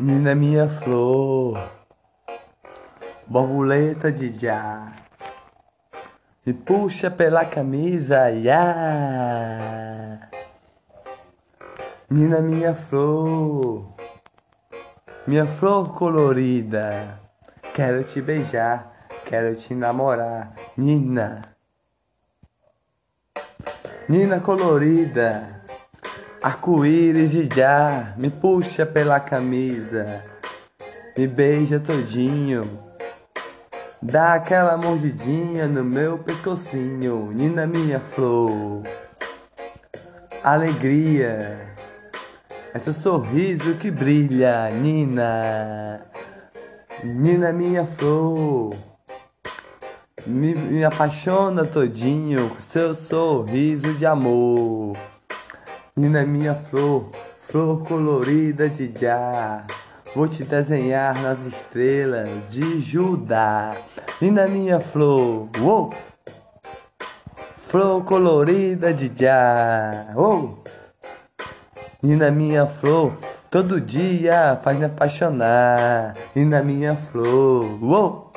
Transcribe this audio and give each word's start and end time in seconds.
Nina 0.00 0.32
minha 0.32 0.68
flor, 0.68 1.58
borboleta 3.26 4.12
de 4.12 4.32
já, 4.38 4.92
me 6.46 6.52
puxa 6.52 7.10
pela 7.10 7.44
camisa, 7.44 8.30
ya. 8.30 10.20
Nina 12.08 12.40
minha 12.40 12.72
flor, 12.74 13.92
minha 15.26 15.46
flor 15.46 15.92
colorida, 15.92 17.18
quero 17.74 18.04
te 18.04 18.22
beijar, 18.22 18.92
quero 19.24 19.52
te 19.56 19.74
namorar, 19.74 20.54
Nina. 20.76 21.56
Nina 24.08 24.38
colorida, 24.38 25.57
arco-íris 26.42 27.32
de 27.32 27.48
já, 27.54 28.14
me 28.16 28.30
puxa 28.30 28.86
pela 28.86 29.18
camisa, 29.18 30.24
me 31.16 31.26
beija 31.26 31.80
todinho, 31.80 32.62
dá 34.00 34.34
aquela 34.34 34.76
mordidinha 34.76 35.66
no 35.66 35.84
meu 35.84 36.18
pescocinho, 36.18 37.32
Nina 37.32 37.66
minha 37.66 37.98
flor, 37.98 38.82
alegria, 40.44 41.68
é 42.72 42.78
seu 42.78 42.94
sorriso 42.94 43.74
que 43.74 43.90
brilha, 43.90 44.70
Nina, 44.70 46.00
Nina 47.02 47.52
minha 47.52 47.84
flor. 47.84 48.74
Me, 50.26 50.54
me 50.54 50.84
apaixona 50.84 51.64
todinho 51.64 52.50
com 52.50 52.60
seu 52.60 52.94
sorriso 52.94 53.94
de 53.94 54.04
amor. 54.04 54.94
Nina 55.98 56.24
minha 56.24 56.54
flor, 56.54 57.10
flor 57.40 57.82
colorida 57.82 58.68
de 58.68 58.88
já. 58.96 59.64
Vou 60.14 60.28
te 60.28 60.44
desenhar 60.44 61.20
nas 61.20 61.44
estrelas 61.44 62.28
de 62.48 62.80
Judá. 62.80 63.74
Nina 64.22 64.46
minha 64.46 64.78
flor, 64.78 65.48
uou! 65.58 65.92
Flor 67.66 68.04
colorida 68.04 68.94
de 68.94 69.10
já. 69.12 70.12
Uou! 70.14 70.62
Nina 72.00 72.30
minha 72.30 72.64
flor, 72.64 73.18
todo 73.50 73.80
dia 73.80 74.56
faz 74.62 74.78
me 74.78 74.84
apaixonar. 74.84 76.12
Nina 76.32 76.62
minha 76.62 76.94
flor, 76.94 77.82
uou! 77.82 78.30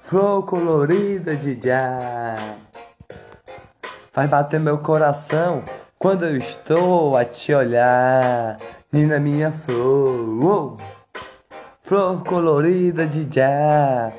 Flor 0.00 0.42
colorida 0.46 1.36
de 1.36 1.58
já 1.62 2.36
Faz 4.12 4.28
bater 4.28 4.60
meu 4.60 4.78
coração 4.78 5.62
quando 6.02 6.24
eu 6.26 6.36
estou 6.36 7.16
a 7.16 7.24
te 7.24 7.54
olhar 7.54 8.56
Nina 8.92 9.20
minha 9.20 9.52
flor. 9.52 10.76
Flor 11.80 12.24
colorida 12.24 13.06
de 13.06 13.28
já 13.32 14.12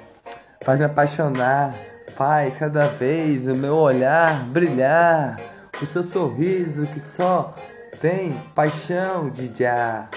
Faz 0.64 0.80
me 0.80 0.86
apaixonar 0.86 1.74
Faz 2.16 2.56
cada 2.56 2.88
vez 2.88 3.46
o 3.48 3.56
meu 3.56 3.76
olhar 3.76 4.46
brilhar. 4.46 5.38
O 5.82 5.86
seu 5.86 6.04
sorriso 6.04 6.88
que 6.88 7.02
só 7.02 7.54
tem 8.00 8.32
paixão 8.56 9.30
de 9.30 9.52
já 9.54 10.08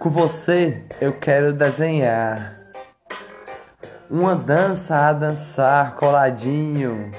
Com 0.00 0.10
você 0.10 0.82
eu 1.00 1.12
quero 1.12 1.52
desenhar. 1.52 2.58
Uma 4.10 4.34
dança 4.34 5.08
a 5.08 5.12
dançar 5.12 5.94
coladinho 5.94 7.10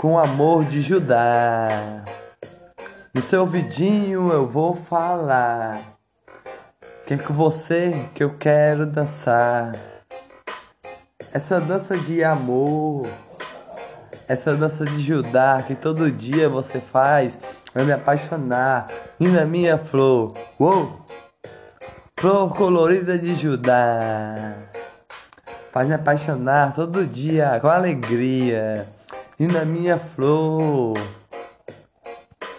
com 0.00 0.18
amor 0.18 0.64
de 0.64 0.80
Judá. 0.80 1.68
No 3.12 3.20
seu 3.20 3.42
ouvidinho 3.42 4.32
eu 4.32 4.48
vou 4.48 4.74
falar 4.74 5.78
que 7.06 7.12
é 7.12 7.18
com 7.18 7.34
você 7.34 7.92
que 8.14 8.24
eu 8.24 8.30
quero 8.30 8.86
dançar. 8.86 9.72
Essa 11.34 11.60
dança 11.60 11.98
de 11.98 12.24
amor, 12.24 13.06
essa 14.26 14.56
dança 14.56 14.86
de 14.86 15.00
Judá 15.00 15.62
que 15.66 15.74
todo 15.74 16.10
dia 16.10 16.48
você 16.48 16.80
faz 16.80 17.36
vai 17.74 17.84
me 17.84 17.92
apaixonar. 17.92 18.86
E 19.20 19.28
na 19.28 19.44
minha 19.44 19.76
flor, 19.76 20.32
uou! 20.58 21.04
Flor 22.18 22.56
colorida 22.56 23.18
de 23.18 23.34
Judá 23.34 24.54
faz 25.70 25.88
me 25.88 25.94
apaixonar 25.94 26.74
todo 26.74 27.06
dia 27.06 27.58
com 27.60 27.68
alegria. 27.68 28.88
E 29.40 29.46
na 29.46 29.64
minha 29.64 29.96
flor, 29.96 30.98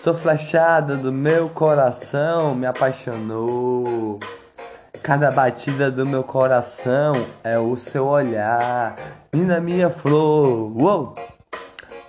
sou 0.03 0.16
flechada 0.16 0.97
do 0.97 1.14
meu 1.14 1.47
coração, 1.47 2.56
me 2.56 2.66
apaixonou. 2.66 4.19
Cada 5.03 5.30
batida 5.30 5.91
do 5.91 6.08
meu 6.08 6.24
coração 6.24 7.12
é 7.44 7.59
o 7.59 7.75
seu 7.75 8.08
olhar. 8.08 8.96
E 9.31 9.38
na 9.38 9.62
minha 9.62 9.91
flor, 9.91 10.75
uou, 10.75 11.14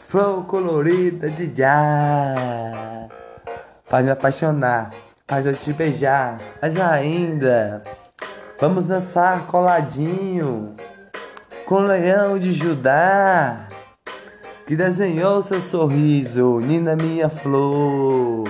flor 0.08 0.46
colorida 0.46 1.28
de 1.28 1.52
já. 1.54 2.34
Faz 3.84 4.02
me 4.02 4.10
apaixonar, 4.10 4.90
faz 5.28 5.44
eu 5.44 5.54
te 5.54 5.74
beijar, 5.74 6.38
mas 6.62 6.80
ainda 6.80 7.82
vamos 8.58 8.86
dançar 8.86 9.44
coladinho 9.48 10.74
com 11.66 11.74
o 11.74 11.82
leão 11.82 12.38
de 12.38 12.54
Judá, 12.54 13.66
que 14.72 14.76
desenhou 14.76 15.42
seu 15.42 15.60
sorriso, 15.60 16.58
Nina 16.60 16.96
minha 16.96 17.28
flor. 17.28 18.48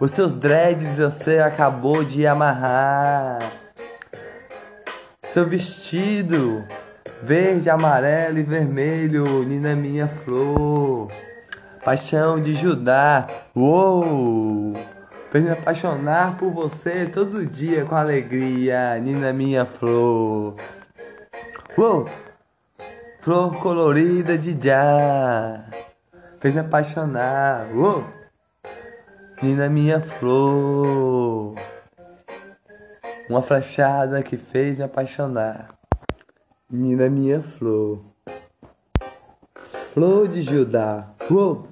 Os 0.00 0.12
seus 0.12 0.36
dreads 0.36 0.96
você 0.96 1.38
acabou 1.38 2.02
de 2.02 2.26
amarrar. 2.26 3.38
Seu 5.20 5.46
vestido 5.46 6.64
verde, 7.22 7.68
amarelo 7.68 8.38
e 8.38 8.42
vermelho, 8.42 9.44
Nina 9.44 9.76
minha 9.76 10.08
flor. 10.08 11.08
Paixão 11.84 12.40
de 12.40 12.54
Judá, 12.54 13.26
uou! 13.54 14.72
Fez 15.30 15.44
me 15.44 15.50
apaixonar 15.50 16.38
por 16.38 16.50
você 16.50 17.04
todo 17.04 17.44
dia 17.44 17.84
com 17.84 17.94
alegria, 17.94 18.98
Nina 18.98 19.30
minha 19.34 19.66
flor. 19.66 20.54
Uou! 21.76 22.08
Flor 23.28 23.54
colorida 23.60 24.38
de 24.38 24.58
já 24.58 25.62
Fez 26.40 26.54
me 26.54 26.60
apaixonar. 26.60 27.68
Uou! 27.74 28.02
Nina 29.42 29.68
minha 29.68 30.00
flor. 30.00 31.54
Uma 33.28 33.42
flechada 33.42 34.22
que 34.22 34.38
fez 34.38 34.78
me 34.78 34.84
apaixonar. 34.84 35.68
Nina 36.70 37.10
minha 37.10 37.42
flor. 37.42 38.00
Flor 39.92 40.26
de 40.26 40.40
Judá. 40.40 41.10
Uou! 41.30 41.68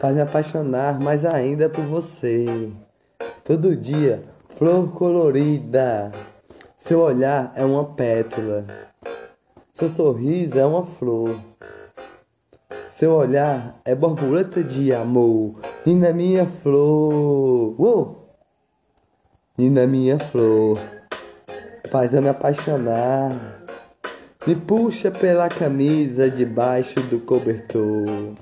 Faz 0.00 0.14
me 0.14 0.22
apaixonar 0.22 0.98
mais 0.98 1.26
ainda 1.26 1.68
por 1.68 1.84
você. 1.84 2.72
Todo 3.44 3.76
dia 3.76 4.24
Flor 4.48 4.94
colorida. 4.94 6.10
Seu 6.78 7.00
olhar 7.00 7.52
é 7.54 7.62
uma 7.66 7.84
pétala. 7.84 8.64
Seu 9.76 9.90
sorriso 9.90 10.58
é 10.58 10.64
uma 10.64 10.86
flor. 10.86 11.38
Seu 12.88 13.12
olhar 13.12 13.78
é 13.84 13.94
borboleta 13.94 14.64
de 14.64 14.90
amor. 14.90 15.56
Nina 15.84 16.14
minha 16.14 16.46
flor. 16.46 17.78
Uou! 17.78 18.38
Nina 19.58 19.86
minha 19.86 20.18
flor. 20.18 20.78
Faz 21.90 22.14
eu 22.14 22.22
me 22.22 22.30
apaixonar. 22.30 23.30
Me 24.46 24.54
puxa 24.54 25.10
pela 25.10 25.46
camisa 25.50 26.30
debaixo 26.30 26.98
do 27.10 27.20
cobertor. 27.20 28.32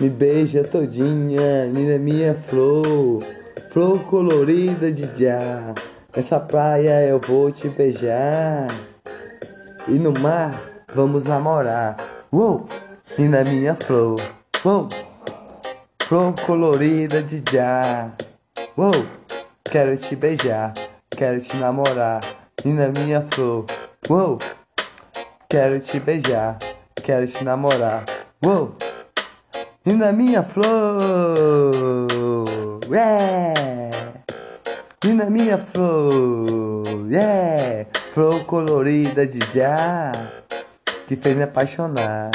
Me 0.00 0.10
beija 0.10 0.64
todinha, 0.64 1.66
Nina 1.66 1.98
minha 1.98 2.34
flor. 2.34 3.22
Flor 3.70 4.00
colorida 4.06 4.90
de 4.90 5.04
já. 5.16 5.72
Nessa 6.16 6.40
praia 6.40 7.06
eu 7.06 7.20
vou 7.20 7.52
te 7.52 7.68
beijar. 7.68 8.66
E 9.88 9.92
no 9.92 10.12
mar 10.12 10.52
vamos 10.94 11.24
namorar. 11.24 11.96
Uou! 12.30 12.68
E 13.16 13.26
na 13.26 13.42
minha 13.42 13.74
flor. 13.74 14.20
Uou! 14.64 14.88
Flor 16.02 16.34
colorida 16.44 17.22
de 17.22 17.42
já. 17.50 18.10
Uou! 18.76 19.06
Quero 19.64 19.96
te 19.96 20.14
beijar. 20.14 20.74
Quero 21.10 21.40
te 21.40 21.56
namorar. 21.56 22.20
E 22.64 22.68
na 22.68 22.88
minha 22.88 23.22
flor. 23.30 23.64
Uou! 24.10 24.38
Quero 25.48 25.80
te 25.80 25.98
beijar. 25.98 26.58
Quero 26.94 27.26
te 27.26 27.42
namorar. 27.42 28.04
Uou! 28.44 28.74
E 29.86 29.92
na 29.94 30.12
minha 30.12 30.42
flor. 30.42 30.66
Yeah! 32.90 33.68
E 35.04 35.12
na 35.12 35.30
minha 35.30 35.56
flor, 35.56 36.82
yeah, 37.08 37.86
flor 38.18 38.44
colorida 38.46 39.24
de 39.24 39.38
já, 39.54 40.10
que 41.06 41.14
fez 41.14 41.36
me 41.36 41.44
apaixonar. 41.44 42.32